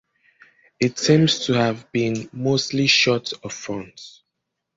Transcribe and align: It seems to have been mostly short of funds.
It 0.79 0.97
seems 0.97 1.45
to 1.45 1.53
have 1.53 1.91
been 1.91 2.27
mostly 2.33 2.87
short 2.87 3.33
of 3.43 3.53
funds. 3.53 4.23